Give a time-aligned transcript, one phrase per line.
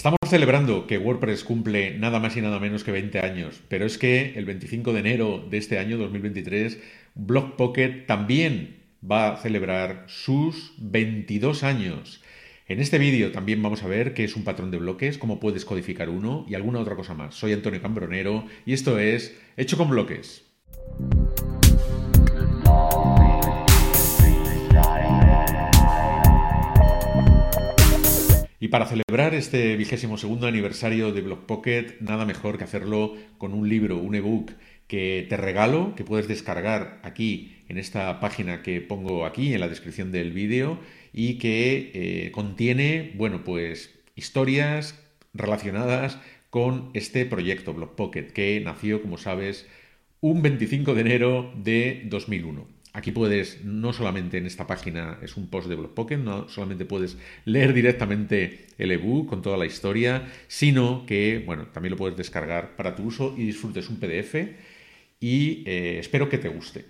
[0.00, 3.98] Estamos celebrando que WordPress cumple nada más y nada menos que 20 años, pero es
[3.98, 6.80] que el 25 de enero de este año 2023,
[7.14, 12.22] Block Pocket también va a celebrar sus 22 años.
[12.66, 15.66] En este vídeo también vamos a ver qué es un patrón de bloques, cómo puedes
[15.66, 17.34] codificar uno y alguna otra cosa más.
[17.34, 20.46] Soy Antonio Cambronero y esto es Hecho con Bloques.
[28.70, 33.68] Para celebrar este vigésimo segundo aniversario de Block Pocket, nada mejor que hacerlo con un
[33.68, 34.52] libro, un ebook
[34.86, 39.68] que te regalo, que puedes descargar aquí en esta página que pongo aquí en la
[39.68, 40.78] descripción del vídeo
[41.12, 44.98] y que eh, contiene, bueno, pues historias
[45.34, 46.18] relacionadas
[46.50, 49.66] con este proyecto Block Pocket que nació, como sabes,
[50.20, 52.79] un 25 de enero de 2001.
[52.92, 57.16] Aquí puedes, no solamente en esta página es un post de Pocket, no solamente puedes
[57.44, 62.74] leer directamente el ebook con toda la historia, sino que, bueno, también lo puedes descargar
[62.74, 64.34] para tu uso y disfrutes un PDF
[65.20, 66.84] y eh, espero que te guste.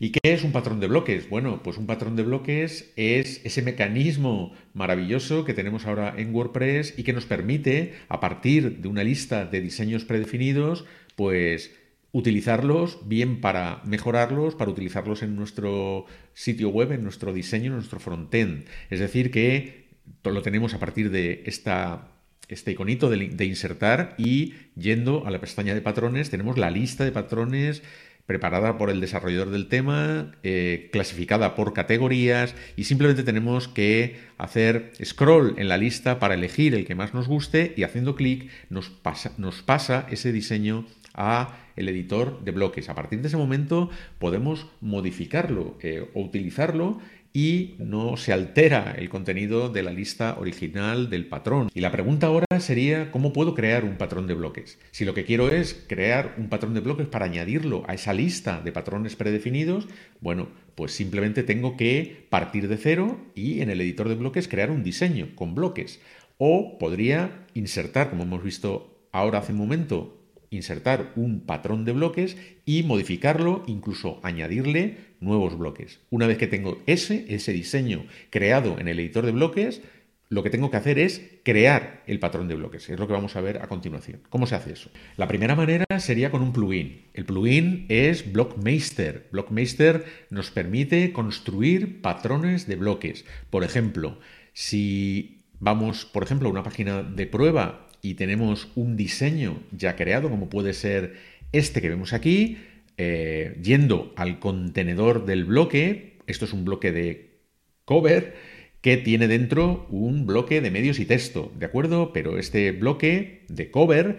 [0.00, 1.28] ¿Y qué es un patrón de bloques?
[1.28, 6.98] Bueno, pues un patrón de bloques es ese mecanismo maravilloso que tenemos ahora en WordPress
[6.98, 10.84] y que nos permite, a partir de una lista de diseños predefinidos,
[11.16, 11.77] pues
[12.12, 18.00] utilizarlos bien para mejorarlos, para utilizarlos en nuestro sitio web, en nuestro diseño, en nuestro
[18.00, 18.64] frontend.
[18.90, 19.88] Es decir, que
[20.24, 25.80] lo tenemos a partir de este iconito de, insertar y yendo a la pestaña de
[25.80, 27.82] patrones tenemos la lista de patrones
[28.26, 34.92] preparada por el desarrollador del tema, eh, clasificada por categorías y simplemente tenemos que hacer
[35.02, 38.90] scroll en la lista para elegir el que más nos guste y haciendo clic nos
[38.90, 40.84] pasa, nos pasa ese diseño
[41.18, 42.88] a el editor de bloques.
[42.88, 46.98] A partir de ese momento podemos modificarlo eh, o utilizarlo
[47.32, 51.70] y no se altera el contenido de la lista original del patrón.
[51.74, 54.78] Y la pregunta ahora sería, ¿cómo puedo crear un patrón de bloques?
[54.90, 58.60] Si lo que quiero es crear un patrón de bloques para añadirlo a esa lista
[58.60, 59.86] de patrones predefinidos,
[60.20, 64.70] bueno, pues simplemente tengo que partir de cero y en el editor de bloques crear
[64.70, 66.00] un diseño con bloques.
[66.38, 70.17] O podría insertar, como hemos visto ahora hace un momento,
[70.50, 76.00] insertar un patrón de bloques y modificarlo, incluso añadirle nuevos bloques.
[76.10, 79.82] Una vez que tengo ese, ese diseño creado en el editor de bloques,
[80.30, 82.88] lo que tengo que hacer es crear el patrón de bloques.
[82.90, 84.20] Es lo que vamos a ver a continuación.
[84.28, 84.90] ¿Cómo se hace eso?
[85.16, 87.06] La primera manera sería con un plugin.
[87.14, 89.28] El plugin es Blockmeister.
[89.32, 93.24] Blockmeister nos permite construir patrones de bloques.
[93.48, 94.18] Por ejemplo,
[94.52, 100.30] si vamos, por ejemplo, a una página de prueba y tenemos un diseño ya creado,
[100.30, 101.14] como puede ser
[101.52, 102.58] este que vemos aquí,
[102.96, 107.38] eh, yendo al contenedor del bloque, esto es un bloque de
[107.84, 108.34] cover
[108.80, 112.12] que tiene dentro un bloque de medios y texto, ¿de acuerdo?
[112.12, 114.18] Pero este bloque de cover,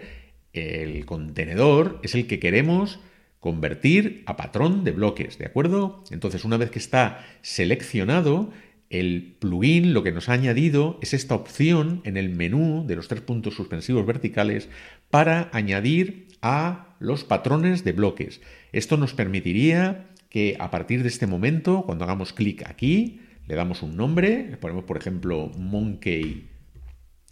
[0.52, 3.00] el contenedor, es el que queremos
[3.38, 6.04] convertir a patrón de bloques, ¿de acuerdo?
[6.10, 8.52] Entonces, una vez que está seleccionado,
[8.90, 13.06] el plugin lo que nos ha añadido es esta opción en el menú de los
[13.06, 14.68] tres puntos suspensivos verticales
[15.10, 18.40] para añadir a los patrones de bloques.
[18.72, 23.82] Esto nos permitiría que a partir de este momento, cuando hagamos clic aquí, le damos
[23.82, 26.48] un nombre, le ponemos por ejemplo Monkey,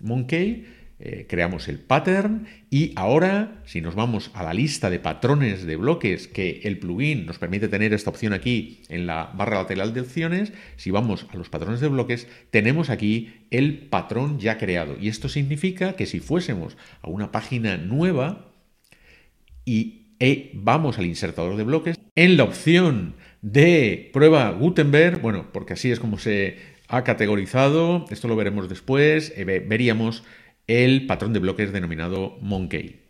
[0.01, 0.67] Monkey
[1.01, 5.77] eh, creamos el pattern y ahora si nos vamos a la lista de patrones de
[5.77, 10.01] bloques que el plugin nos permite tener esta opción aquí en la barra lateral de
[10.01, 14.97] opciones, si vamos a los patrones de bloques tenemos aquí el patrón ya creado.
[15.01, 18.53] Y esto significa que si fuésemos a una página nueva
[19.65, 25.75] y e vamos al insertador de bloques, en la opción de prueba Gutenberg, bueno, porque
[25.75, 26.57] así es como se
[26.89, 30.25] ha categorizado, esto lo veremos después, eh, veríamos
[30.69, 33.01] el patrón de bloques denominado Monkey.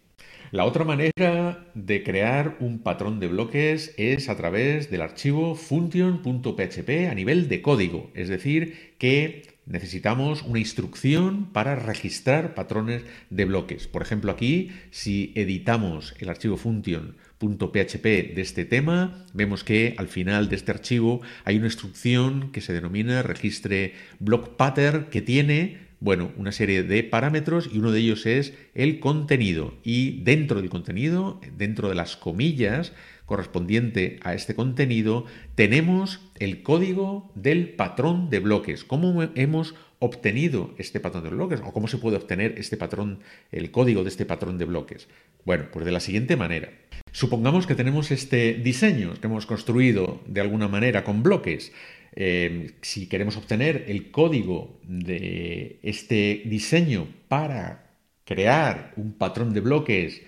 [0.52, 7.10] La otra manera de crear un patrón de bloques es a través del archivo function.php
[7.10, 13.88] a nivel de código, es decir, que necesitamos una instrucción para registrar patrones de bloques.
[13.88, 20.48] Por ejemplo, aquí, si editamos el archivo function.php de este tema, vemos que al final
[20.48, 26.30] de este archivo hay una instrucción que se denomina registre block pattern que tiene bueno,
[26.36, 29.74] una serie de parámetros y uno de ellos es el contenido.
[29.82, 32.92] Y dentro del contenido, dentro de las comillas
[33.26, 38.84] correspondiente a este contenido, tenemos el código del patrón de bloques.
[38.84, 41.60] ¿Cómo hemos obtenido este patrón de bloques?
[41.64, 43.20] ¿O cómo se puede obtener este patrón,
[43.52, 45.08] el código de este patrón de bloques?
[45.44, 46.70] Bueno, pues de la siguiente manera.
[47.12, 51.72] Supongamos que tenemos este diseño que hemos construido de alguna manera con bloques.
[52.20, 57.92] Eh, si queremos obtener el código de este diseño para
[58.24, 60.22] crear un patrón de bloques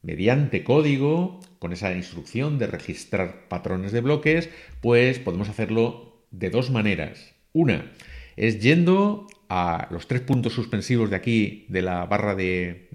[0.00, 4.48] mediante código, con esa instrucción de registrar patrones de bloques,
[4.80, 7.34] pues podemos hacerlo de dos maneras.
[7.52, 7.92] Una
[8.36, 12.88] es yendo a los tres puntos suspensivos de aquí de la barra de,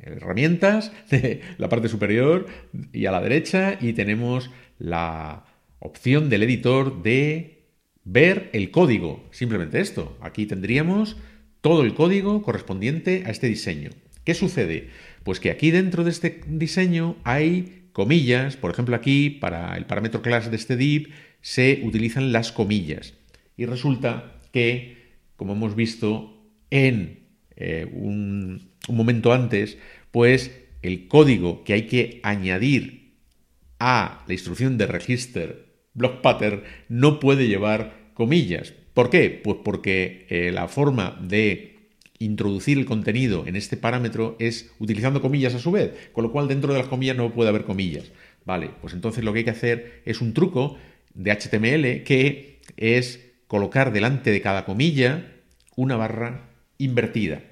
[0.00, 2.46] herramientas, de la parte superior
[2.92, 5.44] y a la derecha, y tenemos la
[5.84, 7.62] opción del editor de
[8.04, 9.24] ver el código.
[9.30, 10.16] Simplemente esto.
[10.20, 11.16] Aquí tendríamos
[11.60, 13.90] todo el código correspondiente a este diseño.
[14.24, 14.88] ¿Qué sucede?
[15.22, 20.20] Pues que aquí dentro de este diseño hay comillas, por ejemplo aquí para el parámetro
[20.20, 21.10] class de este div
[21.40, 23.14] se utilizan las comillas.
[23.56, 24.96] Y resulta que,
[25.36, 27.20] como hemos visto en
[27.56, 29.78] eh, un, momento antes,
[30.10, 30.50] pues
[30.82, 33.14] el código que hay que añadir
[33.78, 35.63] a la instrucción de register
[35.94, 38.74] block pattern no puede llevar comillas.
[38.92, 39.40] ¿Por qué?
[39.42, 41.74] Pues porque eh, la forma de
[42.18, 46.48] introducir el contenido en este parámetro es utilizando comillas a su vez, con lo cual
[46.48, 48.12] dentro de las comillas no puede haber comillas.
[48.44, 50.76] Vale, pues entonces lo que hay que hacer es un truco
[51.14, 55.32] de HTML que es colocar delante de cada comilla
[55.76, 57.42] una barra invertida.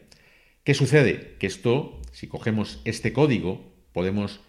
[0.65, 1.35] ¿Qué sucede?
[1.39, 4.41] Que esto, si cogemos este código, podemos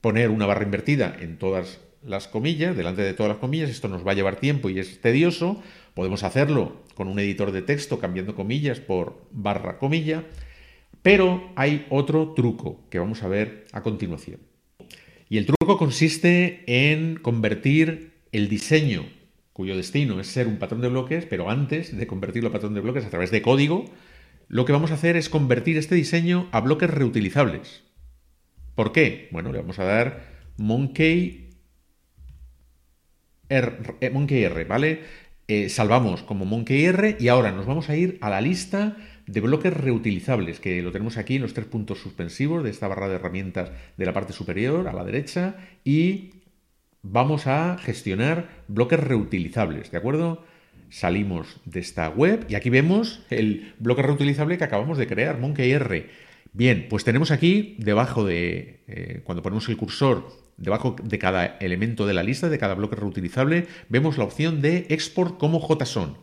[0.00, 4.06] poner una barra invertida en todas las comillas, delante de todas las comillas, esto nos
[4.06, 5.62] va a llevar tiempo y es tedioso,
[5.94, 10.24] podemos hacerlo con un editor de texto cambiando comillas por barra comilla,
[11.02, 14.40] pero hay otro truco que vamos a ver a continuación.
[15.28, 19.04] Y el truco consiste en convertir el diseño
[19.52, 22.82] cuyo destino es ser un patrón de bloques, pero antes de convertirlo a patrón de
[22.82, 23.86] bloques a través de código,
[24.48, 27.82] lo que vamos a hacer es convertir este diseño a bloques reutilizables.
[28.74, 29.28] ¿Por qué?
[29.32, 31.45] Bueno, le vamos a dar monkey
[33.48, 35.00] R, eh, monkey R ¿vale?
[35.48, 38.96] Eh, salvamos como monkey R y ahora nos vamos a ir a la lista
[39.26, 43.08] de bloques reutilizables, que lo tenemos aquí en los tres puntos suspensivos de esta barra
[43.08, 46.30] de herramientas de la parte superior a la derecha y
[47.02, 50.44] vamos a gestionar bloques reutilizables, ¿de acuerdo?
[50.90, 55.70] Salimos de esta web y aquí vemos el bloque reutilizable que acabamos de crear, Monkey
[55.72, 56.08] R.
[56.56, 62.06] Bien, pues tenemos aquí debajo de, eh, cuando ponemos el cursor, debajo de cada elemento
[62.06, 66.16] de la lista, de cada bloque reutilizable, vemos la opción de export como JSON.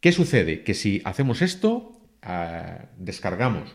[0.00, 0.62] ¿Qué sucede?
[0.62, 3.74] Que si hacemos esto, ah, descargamos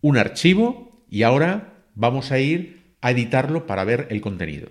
[0.00, 4.70] un archivo y ahora vamos a ir a editarlo para ver el contenido.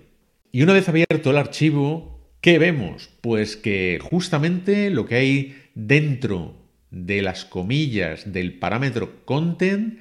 [0.52, 3.08] Y una vez abierto el archivo, ¿qué vemos?
[3.22, 6.56] Pues que justamente lo que hay dentro
[6.90, 9.98] de las comillas del parámetro content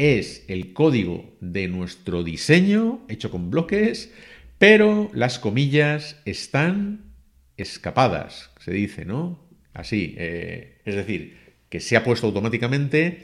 [0.00, 4.12] es el código de nuestro diseño hecho con bloques,
[4.58, 7.12] pero las comillas están
[7.58, 9.46] escapadas, se dice, ¿no?
[9.74, 11.36] Así, eh, es decir,
[11.68, 13.20] que se ha puesto automáticamente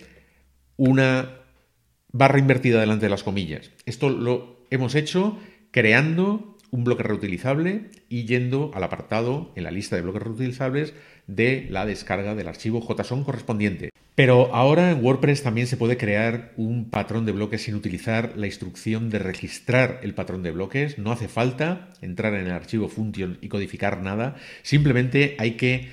[0.76, 1.40] una
[2.12, 3.70] barra invertida delante de las comillas.
[3.86, 5.38] Esto lo hemos hecho
[5.70, 10.92] creando un bloque reutilizable y yendo al apartado en la lista de bloques reutilizables
[11.26, 13.90] de la descarga del archivo JSON correspondiente.
[14.14, 18.46] Pero ahora en WordPress también se puede crear un patrón de bloques sin utilizar la
[18.46, 20.98] instrucción de registrar el patrón de bloques.
[20.98, 24.36] No hace falta entrar en el archivo function y codificar nada.
[24.62, 25.88] Simplemente hay que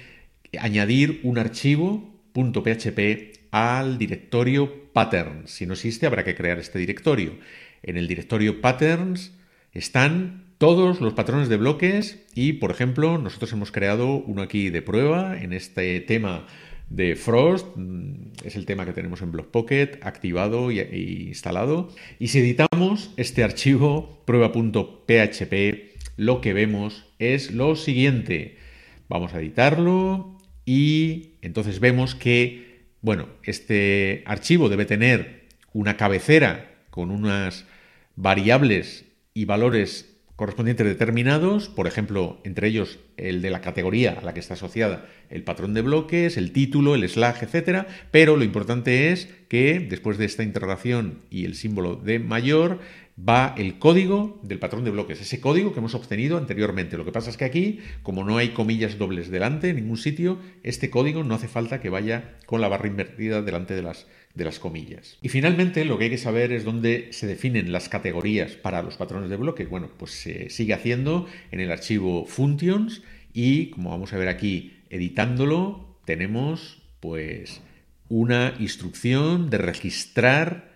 [0.60, 5.52] añadir un archivo .php al directorio patterns.
[5.52, 7.38] Si no existe, habrá que crear este directorio.
[7.84, 9.34] En el directorio patterns
[9.74, 14.82] están todos los patrones de bloques y, por ejemplo, nosotros hemos creado uno aquí de
[14.82, 16.48] prueba en este tema
[16.90, 21.90] de Frost, mm, es el tema que tenemos en Blockpocket activado e instalado.
[22.18, 28.58] Y si editamos este archivo prueba.php, lo que vemos es lo siguiente.
[29.10, 35.44] Vamos a editarlo y entonces vemos que, bueno, este archivo debe tener
[35.74, 37.66] una cabecera con unas
[38.16, 39.04] variables
[39.34, 44.40] y valores correspondientes determinados, por ejemplo, entre ellos el de la categoría a la que
[44.40, 49.30] está asociada el patrón de bloques, el título, el slash, etcétera, pero lo importante es
[49.48, 52.80] que después de esta integración y el símbolo de mayor
[53.18, 56.98] va el código del patrón de bloques, ese código que hemos obtenido anteriormente.
[56.98, 60.40] Lo que pasa es que aquí, como no hay comillas dobles delante en ningún sitio,
[60.64, 64.46] este código no hace falta que vaya con la barra invertida delante de las de
[64.46, 65.18] las comillas.
[65.22, 68.98] Y finalmente lo que hay que saber es dónde se definen las categorías para los
[68.98, 69.66] patrones de bloque.
[69.66, 74.80] Bueno, pues se sigue haciendo en el archivo functions y como vamos a ver aquí
[74.90, 77.62] editándolo, tenemos pues
[78.10, 80.73] una instrucción de registrar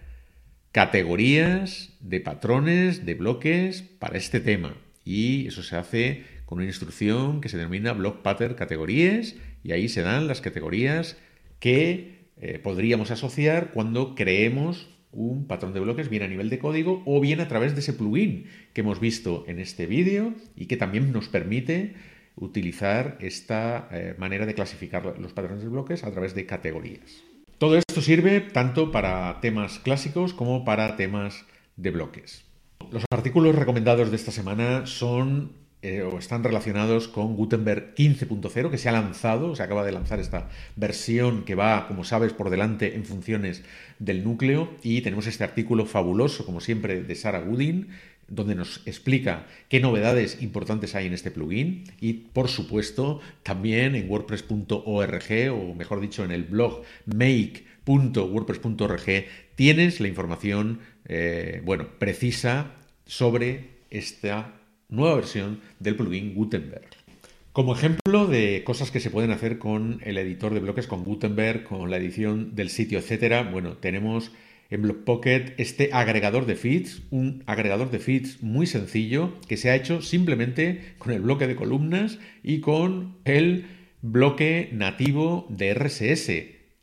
[0.78, 4.78] categorías de patrones de bloques para este tema.
[5.04, 9.90] Y eso se hace con una instrucción que se denomina Block Pattern Categorías y ahí
[9.90, 11.18] se dan las categorías
[11.58, 17.02] que eh, podríamos asociar cuando creemos un patrón de bloques bien a nivel de código
[17.08, 20.78] o bien a través de ese plugin que hemos visto en este vídeo y que
[20.78, 21.96] también nos permite
[22.36, 27.24] utilizar esta eh, manera de clasificar los patrones de bloques a través de categorías.
[27.58, 31.44] Todo esto sirve tanto para temas clásicos como para temas
[31.76, 32.46] de bloques.
[32.92, 38.78] Los artículos recomendados de esta semana son eh, o están relacionados con Gutenberg 15.0 que
[38.78, 42.96] se ha lanzado, se acaba de lanzar esta versión que va, como sabes, por delante
[42.96, 43.64] en funciones
[43.98, 47.88] del núcleo y tenemos este artículo fabuloso, como siempre, de Sarah Goodin
[48.28, 54.10] donde nos explica qué novedades importantes hay en este plugin y por supuesto también en
[54.10, 62.72] wordpress.org o mejor dicho en el blog make.wordpress.org tienes la información eh, bueno precisa
[63.06, 64.54] sobre esta
[64.90, 66.90] nueva versión del plugin Gutenberg.
[67.54, 71.64] Como ejemplo de cosas que se pueden hacer con el editor de bloques, con Gutenberg,
[71.64, 74.32] con la edición del sitio, etcétera, bueno, tenemos
[74.70, 79.76] en Blockpocket este agregador de feeds, un agregador de feeds muy sencillo que se ha
[79.76, 83.66] hecho simplemente con el bloque de columnas y con el
[84.02, 86.32] bloque nativo de RSS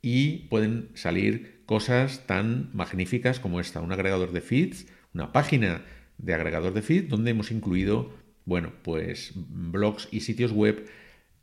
[0.02, 5.82] y pueden salir cosas tan magníficas como esta, un agregador de feeds, una página
[6.18, 8.12] de agregador de feeds donde hemos incluido,
[8.44, 10.86] bueno, pues blogs y sitios web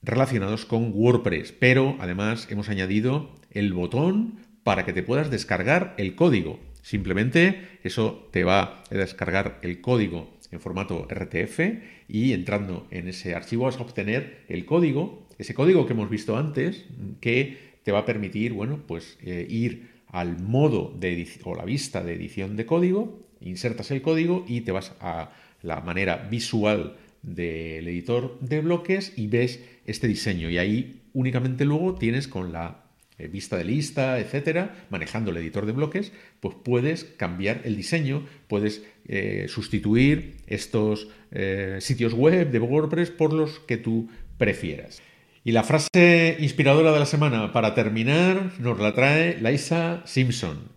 [0.03, 6.15] relacionados con WordPress, pero además hemos añadido el botón para que te puedas descargar el
[6.15, 6.59] código.
[6.81, 11.59] Simplemente eso te va a descargar el código en formato RTF
[12.07, 16.37] y entrando en ese archivo vas a obtener el código, ese código que hemos visto
[16.37, 16.85] antes,
[17.21, 22.03] que te va a permitir, bueno, pues eh, ir al modo de o la vista
[22.03, 27.87] de edición de código, insertas el código y te vas a la manera visual del
[27.87, 33.57] editor de bloques y ves este diseño y ahí únicamente luego tienes con la vista
[33.57, 39.45] de lista, etcétera, manejando el editor de bloques, pues puedes cambiar el diseño, puedes eh,
[39.47, 45.01] sustituir estos eh, sitios web de WordPress por los que tú prefieras.
[45.43, 50.69] Y la frase inspiradora de la semana, para terminar, nos la trae Liza Simpson.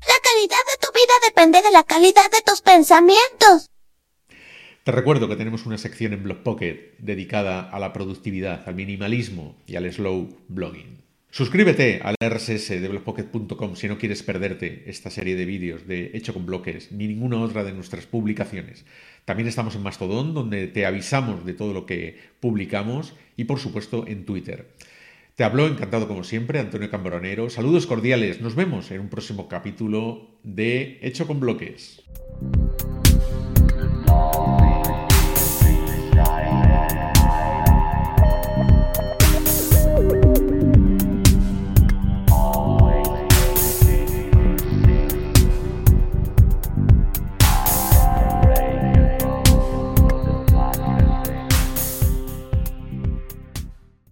[0.00, 3.70] La calidad de tu vida depende de la calidad de tus pensamientos.
[4.84, 9.76] Te recuerdo que tenemos una sección en Blogpocket dedicada a la productividad, al minimalismo y
[9.76, 11.04] al slow blogging.
[11.32, 16.34] Suscríbete al RSS de blogpocket.com si no quieres perderte esta serie de vídeos de Hecho
[16.34, 18.84] con Bloques ni ninguna otra de nuestras publicaciones.
[19.24, 24.06] También estamos en Mastodon, donde te avisamos de todo lo que publicamos y por supuesto
[24.06, 24.74] en Twitter.
[25.34, 27.48] Te habló encantado como siempre Antonio Cambronero.
[27.48, 28.42] Saludos cordiales.
[28.42, 32.02] Nos vemos en un próximo capítulo de Hecho con Bloques.